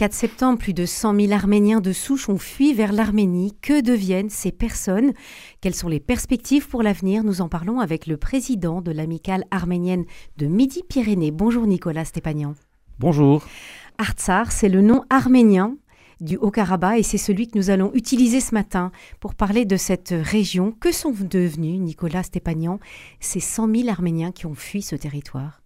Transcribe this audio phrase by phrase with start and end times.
[0.00, 3.56] 4 septembre, plus de 100 000 Arméniens de souche ont fui vers l'Arménie.
[3.60, 5.12] Que deviennent ces personnes?
[5.60, 7.24] Quelles sont les perspectives pour l'avenir?
[7.24, 10.04] Nous en parlons avec le président de l'amicale arménienne
[10.36, 11.32] de Midi-Pyrénées.
[11.32, 12.54] Bonjour Nicolas Stépanian.
[13.00, 13.44] Bonjour.
[13.98, 15.76] Artsar, c'est le nom arménien
[16.20, 20.14] du Haut-Karabakh et c'est celui que nous allons utiliser ce matin pour parler de cette
[20.16, 20.70] région.
[20.70, 22.78] Que sont devenus, Nicolas Stépanian,
[23.18, 25.60] ces 100 000 Arméniens qui ont fui ce territoire?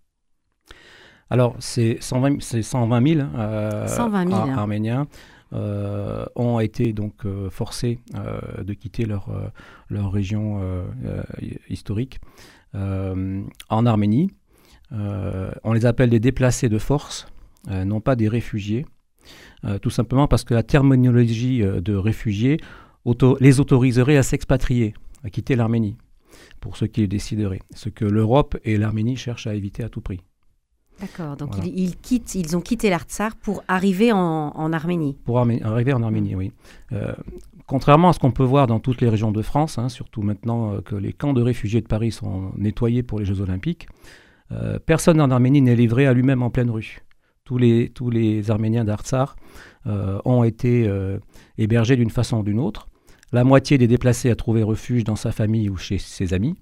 [1.33, 4.55] Alors, c'est 120, 120 000, euh, hein.
[4.55, 5.07] Arméniens
[5.55, 8.01] euh, ont été donc euh, forcés
[8.63, 9.31] de quitter leur,
[9.89, 10.61] leur région
[11.71, 12.21] historique
[12.75, 14.31] en Arménie.
[14.91, 17.27] on les appelle des déplacés de force,
[17.71, 18.85] non pas des réfugiés,
[19.81, 22.59] tout simplement parce que la terminologie de réfugiés
[23.41, 24.93] les autoriserait à s'expatrier,
[25.25, 25.97] à quitter l'Arménie,
[26.61, 27.63] pour ceux qui le décideraient.
[27.75, 30.21] Ce que l'Europe et l'Arménie cherchent à éviter à tout prix.
[31.03, 35.17] D'accord, donc ils, quittent, ils ont quitté l'Artsar pour arriver en, Arménie.
[35.25, 36.53] Pour arriver en Arménie, oui.
[36.93, 37.13] Euh,
[37.67, 40.75] contrairement à ce qu'on peut voir dans toutes les régions de France, hein, surtout maintenant
[40.75, 43.89] euh, que les camps de réfugiés de Paris sont nettoyés pour les Jeux Olympiques,
[44.53, 47.01] euh, personne en Arménie n'est livré à lui-même en pleine rue.
[47.43, 49.35] Tous les, tous les Arméniens d'Artsar
[49.85, 50.89] ont été
[51.59, 52.87] hébergés d'une façon ou d'une autre.
[53.33, 56.55] La moitié des déplacés a trouvé refuge dans sa famille ou chez ses amis,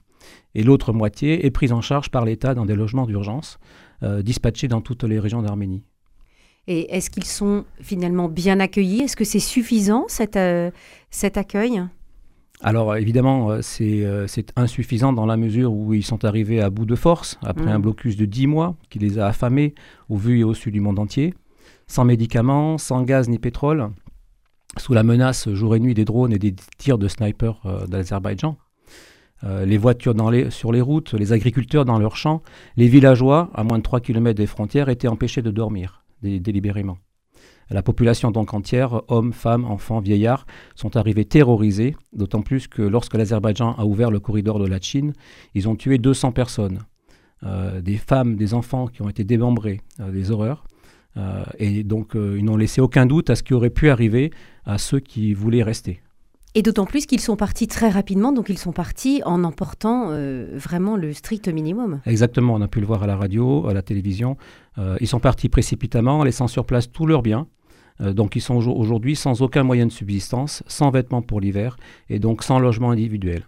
[0.54, 3.58] et l'autre moitié est prise en charge par l'État dans des logements d'urgence
[4.02, 5.84] euh, dispatchés dans toutes les régions d'Arménie.
[6.66, 9.02] Et est-ce qu'ils sont finalement bien accueillis?
[9.02, 10.70] Est-ce que c'est suffisant cet, euh,
[11.10, 11.82] cet accueil?
[12.62, 16.94] Alors évidemment, euh, c'est insuffisant dans la mesure où ils sont arrivés à bout de
[16.94, 17.76] force, après mm.
[17.76, 19.74] un blocus de 10 mois qui les a affamés
[20.08, 21.34] au vu et au su du monde entier,
[21.86, 23.90] sans médicaments, sans gaz ni pétrole,
[24.76, 28.56] sous la menace jour et nuit des drones et des tirs de snipers d'Azerbaïdjan.
[29.44, 30.14] Euh, les voitures
[30.50, 32.42] sur les routes, les agriculteurs dans leurs champs,
[32.76, 36.98] les villageois, à moins de 3 km des frontières, étaient empêchés de dormir délibérément.
[37.70, 43.14] La population donc entière, hommes, femmes, enfants, vieillards, sont arrivés terrorisés, d'autant plus que lorsque
[43.14, 45.14] l'Azerbaïdjan a ouvert le corridor de la Chine,
[45.54, 46.80] ils ont tué 200 personnes,
[47.44, 50.64] euh, des femmes, des enfants qui ont été démembrés, euh, des horreurs.
[51.58, 54.30] et donc ils n'ont laissé aucun doute à ce qui aurait pu arriver
[54.64, 56.00] à ceux qui voulaient rester.
[56.56, 60.48] Et d'autant plus qu'ils sont partis très rapidement, donc ils sont partis en emportant euh,
[60.54, 62.00] vraiment le strict minimum.
[62.06, 64.36] Exactement, on a pu le voir à la radio, à la télévision.
[64.78, 67.46] Euh, ils sont partis précipitamment, en laissant sur place tous leurs biens.
[68.00, 71.76] Euh, donc ils sont aujourd'hui sans aucun moyen de subsistance, sans vêtements pour l'hiver
[72.08, 73.46] et donc sans logement individuel.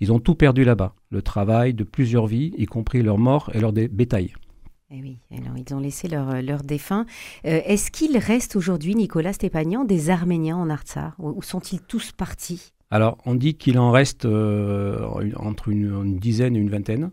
[0.00, 3.60] Ils ont tout perdu là-bas, le travail de plusieurs vies, y compris leur mort et
[3.60, 4.32] leur bétail.
[4.92, 7.06] Eh oui, alors ils ont laissé leurs leur euh, défunts.
[7.46, 12.72] Euh, est-ce qu'il reste aujourd'hui, Nicolas Stépagnan, des Arméniens en Artsar Ou sont-ils tous partis?
[12.90, 15.06] Alors, on dit qu'il en reste euh,
[15.36, 17.12] entre une, dizaine et une vingtaine.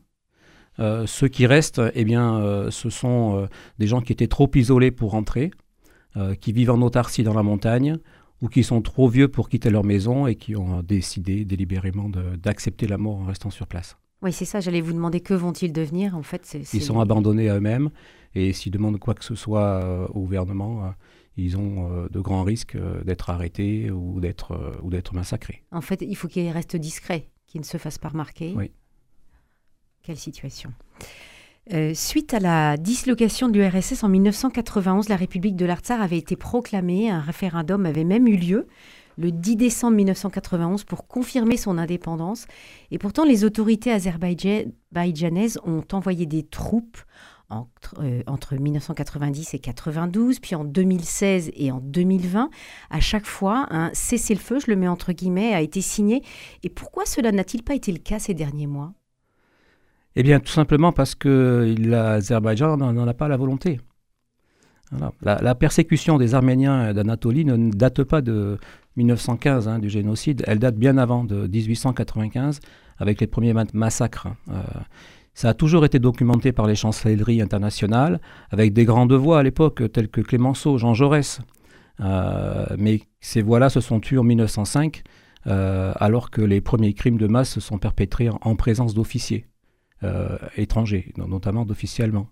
[1.05, 5.51] ceux qui restent, eh bien, ce sont des gens qui étaient trop isolés pour rentrer,
[6.41, 7.97] qui vivent en autarcie dans la montagne,
[8.41, 12.87] ou qui sont trop vieux pour quitter leur maison et qui ont décidé délibérément d'accepter
[12.87, 13.97] la mort en restant sur place.
[14.21, 16.57] Oui, c'est ça, j'allais vous demander que vont-ils devenir en fait.
[16.73, 17.91] Ils sont abandonnés à eux-mêmes
[18.33, 20.89] et s'ils demandent quoi que ce soit euh, au gouvernement, euh,
[21.37, 25.63] ils ont euh, de grands risques d'être arrêtés ou d'être ou d'être massacrés.
[25.71, 28.53] En fait, il faut qu'ils restent discrets, qu'ils ne se fassent pas remarquer.
[28.55, 28.71] Oui.
[30.01, 30.71] Quelle situation.
[31.93, 37.09] suite à la dislocation de l'URSS en 1991, la République de l'Artsar avait été proclamée,
[37.09, 38.67] un référendum avait même eu lieu
[39.17, 42.45] le 10 décembre 1991 pour confirmer son indépendance.
[42.91, 46.97] Et pourtant, les autorités azerbaïdjanaises ont envoyé des troupes
[47.49, 52.49] entre, 1990 euh, et 92, puis en 2016 et en 2020.
[52.89, 56.23] À chaque fois, un cessez-le-feu, je le mets entre guillemets, a été signé.
[56.63, 58.93] Et pourquoi cela n'a-t-il pas été le cas ces derniers mois?
[60.15, 63.79] Eh bien, tout simplement parce que l'Azerbaïdjan n'en a pas la volonté.
[65.21, 68.57] La, persécution des Arméniens d'Anatolie ne date pas de
[68.97, 72.59] 1915, hein, du génocide, elle date bien avant, de 1895,
[72.97, 74.27] avec les premiers massacres.
[74.49, 74.61] Euh,
[75.33, 79.83] ça a toujours été documenté par les chancelleries internationales, avec des grandes voix à l'époque,
[79.93, 81.39] telles que Clémenceau, Jean Jaurès.
[81.99, 85.03] Euh, mais ces voix-là se sont tuées en 1905,
[85.45, 89.45] euh, alors que les premiers crimes de masse se sont perpétrés en, présence d'officiers
[90.55, 92.27] étrangers, notamment d'officiers allemands.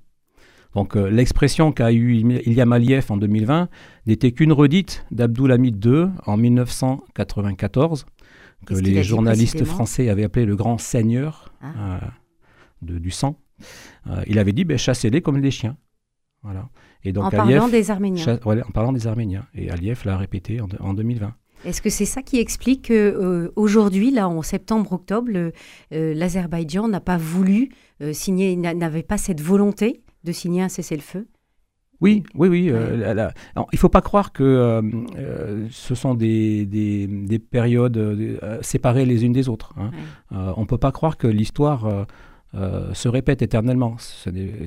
[0.76, 3.70] Donc euh, l'expression qu'a eu Ilham Aliyev en 2020
[4.06, 8.06] n'était qu'une redite d'Abdulhamid II en 1994,
[8.66, 11.68] que les journalistes français avaient appelé le grand seigneur ah.
[11.78, 12.00] euh,
[12.82, 13.40] de, du sang.
[14.08, 15.78] Euh, il avait dit ben, chassez-les comme des chiens.
[16.44, 16.70] Voilà.
[17.04, 18.38] Et donc, en parlant des Arméniens.
[18.44, 19.46] en parlant des Arméniens.
[19.56, 21.34] Et Aliyev l'a répété en, 2020.
[21.64, 25.32] Est-ce que c'est ça qui explique qu'aujourd'hui, là, en septembre-octobre,
[25.90, 27.70] l'Azerbaïdjan n'a pas voulu
[28.12, 31.28] signer, n'avait pas cette volonté de signer un cessez-le-feu
[32.02, 32.64] Oui, oui, oui.
[32.66, 34.82] il ne faut pas croire que
[35.72, 39.74] ce sont des, des, périodes séparées les unes des autres.
[39.78, 39.92] Hein.
[40.32, 42.08] on ne peut pas croire que l'histoire
[42.54, 43.96] se répète éternellement.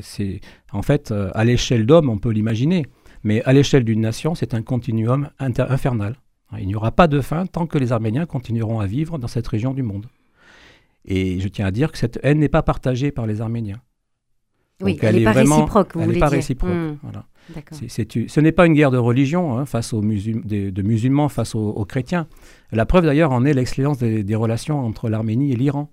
[0.00, 0.40] C'est,
[0.72, 2.86] en fait, à l'échelle d'hommes, on peut l'imaginer.
[3.24, 6.16] Mais à l'échelle d'une nation, c'est un continuum infernal.
[6.58, 9.46] Il n'y aura pas de fin tant que les Arméniens continueront à vivre dans cette
[9.46, 10.06] région du monde.
[11.04, 13.80] Et je tiens à dire que cette haine n'est pas partagée par les Arméniens.
[14.80, 16.70] Oui, elle n'est pas réciproque, vous Elle n'est pas réciproque.
[16.70, 16.98] Hmm.
[17.02, 17.26] Voilà.
[17.72, 22.28] ce n'est pas une guerre de religion hein, face aux de musulmans face aux, chrétiens.
[22.72, 25.92] La preuve d'ailleurs en est l'excellence des, relations entre l'Arménie et l'Iran.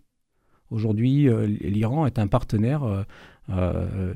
[0.71, 3.03] Aujourd'hui, euh, l'Iran est un partenaire euh,
[3.49, 4.13] euh,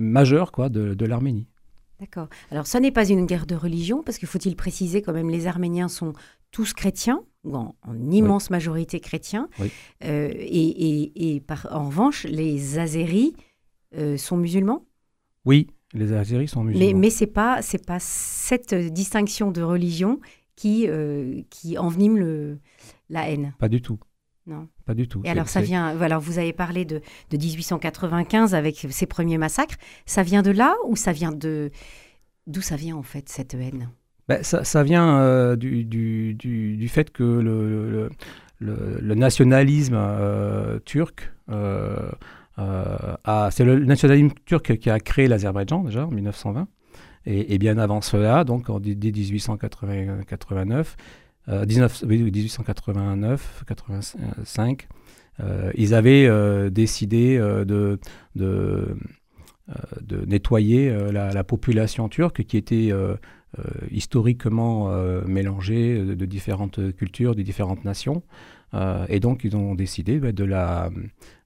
[0.00, 1.46] majeur quoi, de l'Arménie.
[2.00, 2.28] D'accord.
[2.50, 5.46] Alors, ça n'est pas une guerre de religion, parce qu'il faut-il préciser quand même, les
[5.46, 6.14] Arméniens sont
[6.50, 7.74] tous chrétiens, ou en,
[8.10, 9.48] immense majorité chrétiens.
[10.04, 13.34] Euh, et, par, en revanche, les Azéris
[13.96, 14.84] euh, sont musulmans
[15.44, 16.86] Oui, les Azéris sont musulmans.
[16.86, 20.20] Mais, mais ce n'est pas, pas cette distinction de religion
[20.56, 22.58] qui, euh, qui envenime le,
[23.08, 23.54] la haine.
[23.58, 23.98] Pas du tout.
[24.46, 24.68] Non.
[24.84, 25.22] Pas du tout.
[25.24, 25.94] Et alors, ça vient.
[25.94, 27.00] Voilà, vous avez parlé de,
[27.30, 29.76] de 1895 avec ses premiers massacres.
[30.06, 31.70] Ça vient de là ou ça vient de.
[32.46, 33.90] D'où ça vient, en fait, cette haine?
[34.28, 38.08] Ben, ça, ça, vient euh, du, du, du, fait que le,
[38.58, 41.32] le, le, nationalisme euh, turc.
[41.48, 42.10] Euh,
[43.50, 46.68] c'est le nationalisme turc qui a créé l'Azerbaïdjan, déjà, en 1920.
[47.26, 50.96] Et, bien avant cela, donc dès 1889,
[51.66, 54.88] 19, 1889, 85,
[55.74, 57.96] ils avaient euh, décidé euh, euh,
[58.34, 58.96] de,
[60.26, 62.92] nettoyer la, population turque qui était
[63.90, 64.90] historiquement
[65.26, 68.22] mélangée de, différentes cultures, de différentes nations.
[69.08, 70.90] Et donc, ils ont décidé bah, de, la,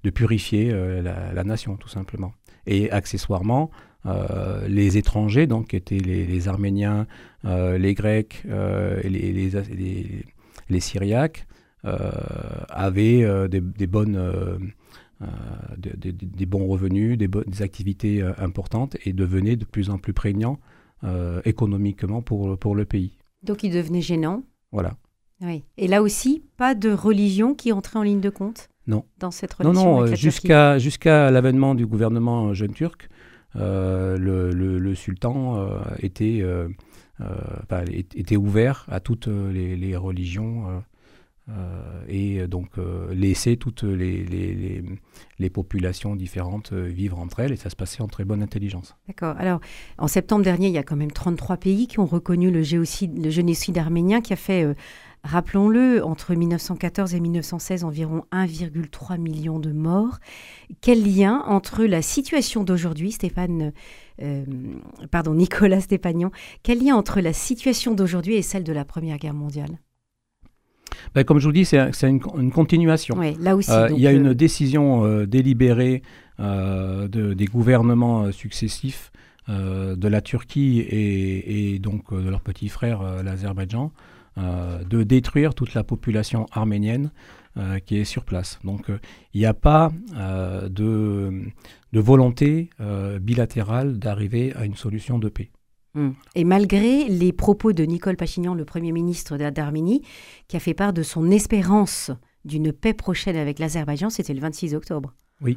[0.03, 0.73] de purifier
[1.03, 2.33] la, nation, tout simplement.
[2.67, 3.71] Et accessoirement,
[4.07, 7.07] euh, les étrangers, donc, qui étaient les, Arméniens,
[7.45, 10.25] euh, les Grecs, euh, les, les,
[10.69, 11.47] les, Syriaques,
[11.83, 14.19] avaient des, des, bonnes,
[15.77, 20.59] des, des, bons revenus, des, des activités importantes et devenaient de plus en plus prégnants
[21.45, 23.19] économiquement pour, pour le pays.
[23.43, 24.43] Donc, ils devenaient gênants.
[24.73, 24.97] Voilà.
[25.41, 25.65] Oui.
[25.77, 29.05] Et là aussi, pas de religion qui entrait en ligne de compte non.
[29.19, 33.09] dans cette relation Non, non, jusqu'à jusqu'à l'avènement du gouvernement jeune turc,
[33.57, 36.69] euh, le, sultan euh, était, euh,
[37.89, 40.83] était ouvert à toutes les, religions.
[42.09, 42.71] et donc
[43.13, 44.83] laisser toutes les, les,
[45.39, 48.97] les, populations différentes vivre entre elles, et ça se passait en très bonne intelligence.
[49.07, 49.37] D'accord.
[49.39, 49.61] Alors,
[49.99, 53.23] en septembre dernier, il y a quand même 33 pays qui ont reconnu le, géocide,
[53.23, 54.75] le génocide arménien qui a fait
[55.25, 60.19] Rappelons-le, entre 1914 et 1916, environ 1,3 million de morts.
[60.83, 63.73] Quel lien entre la situation d'aujourd'hui, Stéphane,
[64.21, 64.45] euh,
[65.11, 66.31] pardon, Nicolas Stépagnon,
[66.63, 69.79] quel lien entre la situation d'aujourd'hui et celle de la Première Guerre mondiale?
[71.15, 73.19] Ben, Comme je vous dis, c'est une, continuation.
[73.41, 73.71] là aussi.
[73.71, 76.03] Euh, il y a une euh, décision délibérée
[76.39, 79.11] des gouvernements successifs
[79.49, 83.93] de la Turquie et, et donc de leur petit frère, l'Azerbaïdjan,
[84.37, 87.11] de détruire toute la population arménienne
[87.57, 88.59] euh, qui est sur place.
[88.65, 88.99] Donc euh,
[89.33, 91.53] il n'y a pas de,
[91.93, 92.69] de, volonté
[93.21, 95.53] bilatérale d'arriver à une solution de paix.
[95.95, 96.15] Hum.
[96.35, 100.03] Et malgré les propos de Nicole Pachignan, le Premier ministre d'Arménie,
[100.49, 102.11] qui a fait part de son espérance
[102.45, 105.15] d'une paix prochaine avec l'Azerbaïdjan, c'était le 26 octobre.
[105.41, 105.57] Oui,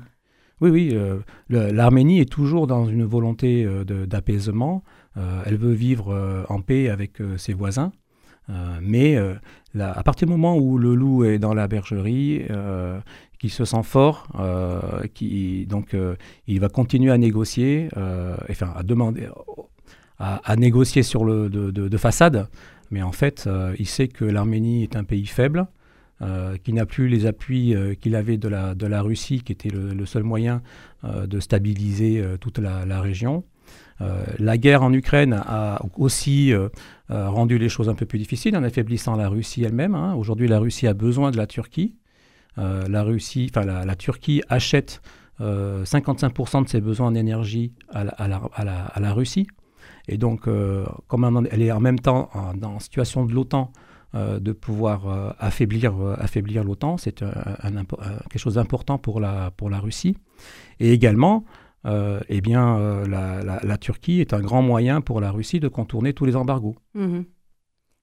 [0.61, 0.95] oui, oui.
[1.49, 3.67] L'Arménie est toujours dans une volonté
[4.05, 4.83] d'apaisement.
[5.15, 7.91] elle veut vivre en paix avec ses voisins.
[8.49, 9.33] Euh, mais euh,
[9.79, 12.99] à partir du moment où le loup est dans la bergerie, euh,
[13.39, 14.27] qu'il se sent fort,
[15.13, 15.95] qui, donc
[16.47, 17.87] il va continuer à négocier,
[18.49, 19.29] enfin à demander,
[20.17, 22.47] à, négocier sur le de, façade.
[22.89, 25.67] Mais en fait, il sait que l'Arménie est un pays faible,
[26.63, 30.05] qui n'a plus les appuis qu'il avait de la, de la Russie, qui était le,
[30.07, 30.63] seul moyen
[31.03, 33.43] de stabiliser toute la région.
[34.01, 36.69] Euh, la guerre en Ukraine a aussi euh,
[37.09, 39.95] euh, rendu les choses un peu plus difficiles en affaiblissant la Russie elle-même.
[39.95, 40.13] Hein.
[40.15, 41.95] Aujourd'hui, la Russie a besoin de la Turquie.
[42.57, 45.01] la, Russie, la, Turquie achète
[45.39, 49.45] 55% de ses besoins en énergie à la, Russie.
[50.07, 50.49] Et donc,
[51.07, 53.71] comme elle est en même temps en, situation de l'OTAN,
[54.15, 60.17] de pouvoir affaiblir, affaiblir l'OTAN, c'est quelque chose d'important pour la, pour la Russie.
[60.79, 61.45] Et également,
[61.87, 66.13] euh, eh bien, euh, la, Turquie est un grand moyen pour la Russie de contourner
[66.13, 66.75] tous les embargos.
[66.93, 67.25] Mhm.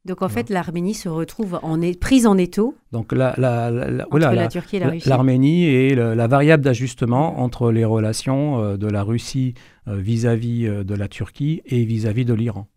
[0.04, 2.76] Donc en fait, l'Arménie se retrouve en prise en étau.
[2.92, 5.08] Donc la, la, la, entre la, Turquie et la Russie.
[5.08, 9.54] L'Arménie est la variable d'ajustement entre les relations euh, de la Russie
[9.88, 12.68] euh, vis-à-vis euh, de la Turquie et vis-à-vis de l'Iran.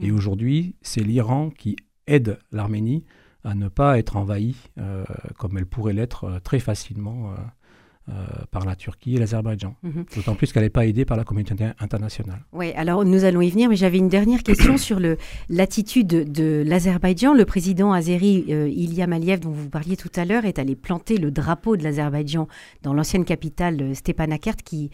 [0.00, 0.14] Et mm.
[0.14, 1.74] aujourd'hui, c'est l'Iran qui
[2.06, 3.04] aide l'Arménie
[3.42, 4.56] à ne pas être envahie
[5.38, 7.32] comme elle pourrait l'être très facilement
[8.08, 9.74] euh, par la Turquie et l'Azerbaïdjan.
[9.82, 10.04] Mhm.
[10.14, 12.44] D'autant plus qu'elle n'est pas aidée par la communauté internationale.
[12.52, 15.00] Oui, alors nous allons y venir, mais j'avais une dernière question sur
[15.48, 17.34] l'attitude de l'Azerbaïdjan.
[17.34, 21.16] Le président azéri euh, Ilham Aliyev, dont vous parliez tout à l'heure, est allé planter
[21.16, 22.46] le drapeau de l'Azerbaïdjan
[22.82, 24.90] dans l'ancienne capitale euh, Stepanakert, qui,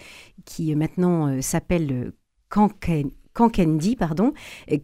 [0.46, 2.12] qui maintenant s'appelle
[2.48, 4.32] Kankendi, pardon.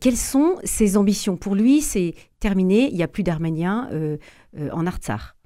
[0.01, 1.39] Quelles sont ses ambitions?
[1.39, 3.89] Pour lui, c'est terminé, il n'y a plus d'Arméniens
[4.71, 5.38] en Artsar.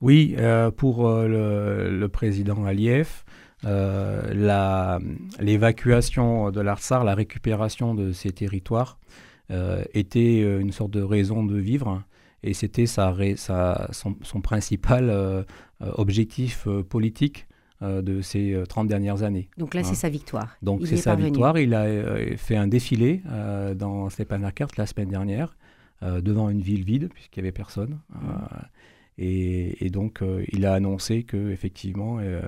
[0.00, 3.24] Oui, euh, pour euh, le, président Aliyev,
[3.66, 4.98] euh,
[5.38, 8.98] l'évacuation de l'Artsar, la récupération de ces territoires,
[9.94, 12.04] était une sorte de raison de vivre
[12.44, 15.44] et c'était sa, son, son, principal
[15.80, 17.48] objectif politique
[17.82, 19.48] de ces 30 dernières années.
[19.58, 20.56] Donc là, c'est sa victoire.
[20.62, 21.58] Donc c'est sa victoire.
[21.58, 23.22] Il a fait un défilé
[23.74, 25.56] dans Stepanakert la semaine dernière,
[26.00, 27.98] devant une ville vide, puisqu'il n'y avait personne.
[28.10, 28.28] Mmh.
[29.22, 32.40] Et, donc, euh, il a annoncé que effectivement, euh,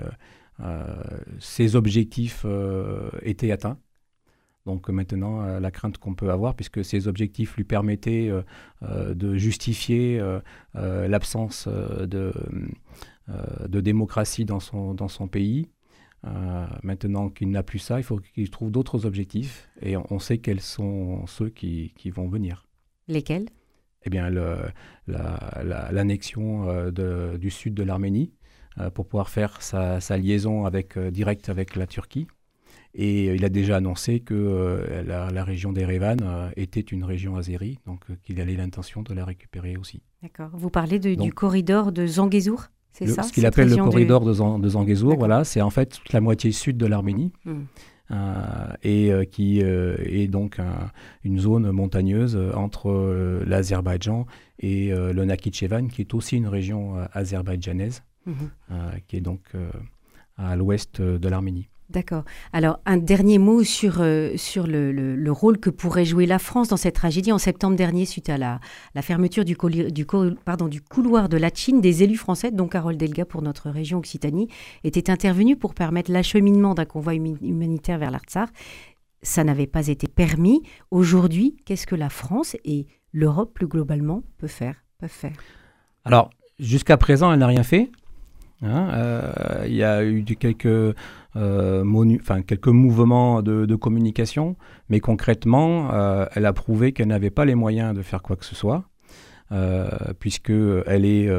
[0.59, 1.03] euh,
[1.39, 2.45] ses objectifs
[3.21, 3.77] étaient atteints.
[4.65, 8.31] Donc maintenant, la crainte qu'on peut avoir, puisque ces objectifs lui permettaient
[8.81, 10.21] de justifier
[10.73, 12.31] l'absence de,
[13.67, 15.67] démocratie dans son, dans son pays,
[16.81, 20.61] maintenant qu'il n'a plus ça, il faut qu'il trouve d'autres objectifs, et on, sait quels
[20.61, 22.65] sont ceux qui, qui vont venir.
[23.09, 23.49] Lesquels?
[24.05, 24.29] Eh bien,
[25.07, 28.31] l'annexion euh, du sud de l'Arménie
[28.79, 32.27] euh, pour pouvoir faire sa, liaison avec, euh, directe avec la Turquie.
[32.95, 38.39] Et il a déjà annoncé que la, région d'Erevan était une région azérie, donc qu'il
[38.39, 40.03] avait l'intention de la récupérer aussi.
[40.21, 40.51] D'accord.
[40.53, 44.33] Vous parlez du corridor de Zangezur c'est ça Ce qu'il appelle le corridor de,
[44.69, 47.33] Zangezur, voilà, c'est en fait toute la moitié sud de l'Arménie.
[47.43, 47.63] Hmm.
[48.11, 50.59] Euh, et euh, qui euh, est donc
[51.23, 54.25] une zone montagneuse entre l'Azerbaïdjan
[54.59, 58.49] et le Nakhichevan, qui est aussi une région azerbaïdjanaise, mhm.
[59.07, 59.53] qui est donc
[60.37, 61.67] à l'ouest de l'Arménie.
[61.93, 62.23] D'accord.
[62.53, 66.69] Alors, un dernier mot sur, euh, sur le, le, rôle que pourrait jouer la France
[66.69, 67.31] dans cette tragédie.
[67.31, 68.59] En septembre dernier, suite à la,
[68.95, 69.55] la fermeture du,
[69.91, 70.05] du,
[70.43, 73.99] pardon, du couloir de la Chine, des élus français, dont Carole Delga pour notre région
[73.99, 74.47] Occitanie,
[74.83, 78.47] étaient intervenus pour permettre l'acheminement d'un convoi humanitaire vers l'Artsar.
[79.21, 80.63] Ça n'avait pas été permis.
[80.89, 85.37] Aujourd'hui, qu'est-ce que la France et l'Europe plus globalement peut faire, peuvent faire?
[86.05, 87.91] Alors, jusqu'à présent, elle n'a rien fait.
[88.63, 90.95] Hein, euh, il y a eu quelques,
[91.35, 92.17] euh,
[92.47, 94.55] quelques mouvements de, communication,
[94.89, 98.45] mais concrètement, euh, elle a prouvé qu'elle n'avait pas les moyens de faire quoi que
[98.45, 98.85] ce soit,
[100.19, 101.29] puisqu'elle est,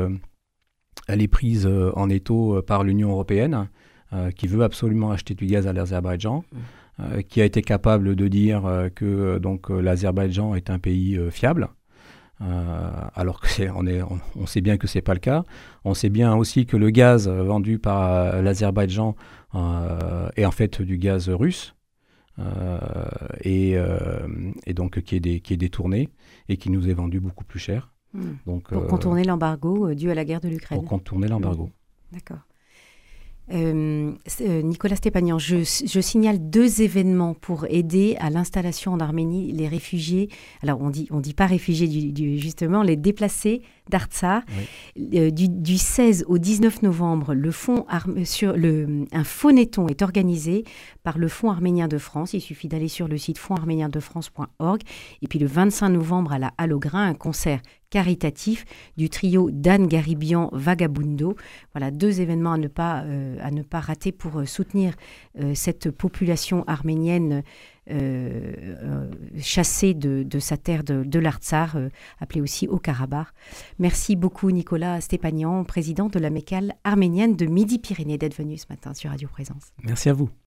[1.09, 3.69] elle est prise en étau par l'Union européenne,
[4.37, 6.45] qui veut absolument acheter du gaz à l'Azerbaïdjan.
[6.53, 7.23] Mmh.
[7.29, 11.71] qui a été capable de dire que donc l'Azerbaïdjan est un pays fiable,
[12.41, 15.45] euh, alors que on, est, on, sait bien que c'est pas le cas.
[15.85, 19.15] On sait bien aussi que le gaz vendu par euh, l'Azerbaïdjan
[19.55, 21.75] euh, est en fait du gaz russe.
[23.45, 23.77] Et,
[24.75, 26.09] donc qui est, qui est détourné
[26.49, 27.93] et qui nous est vendu beaucoup plus cher.
[28.13, 28.35] Hmm.
[28.47, 30.79] Donc, pour contourner l'embargo dû à la guerre de l'Ukraine.
[30.79, 31.71] Pour contourner l'embargo.
[32.13, 32.39] D'accord.
[33.53, 39.69] Euh, euh, Nicolas Stépagnan, je, signale deux événements pour aider à l'installation en Arménie les
[39.69, 40.31] réfugiés.
[40.63, 44.43] Alors on dit on dit pas réfugiés du, justement les déplacés d'Artsar.
[45.15, 47.87] Euh, du, 16 au 19 novembre, le fond
[48.25, 50.65] sur le un phonéton est organisé
[51.03, 52.35] par le Fonds arménien de France.
[52.35, 54.81] Il suffit d'aller sur le site fondsarméniendefrance.org.
[55.23, 57.61] Et puis le 25 novembre à la Halograin, un concert
[57.95, 58.65] caritatif
[58.97, 61.37] du trio Dan Garibian Vagabundo.
[61.75, 64.95] Voilà deux événements à ne pas, euh, à ne pas rater pour euh, soutenir
[65.39, 67.45] euh, cette population arménienne
[69.41, 71.77] chassée de, sa terre de, l'Artsar,
[72.21, 73.29] appelée aussi au Karabakh.
[73.79, 78.95] Merci beaucoup Nicolas Stépanian, président de la mécale arménienne de Midi-Pyrénées, d'être venu ce matin
[78.95, 79.73] sur Radio Présence.
[79.83, 80.31] Merci à vous.